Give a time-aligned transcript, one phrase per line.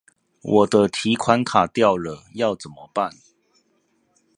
[0.41, 3.13] 我的提款卡掉了，要怎麼辦?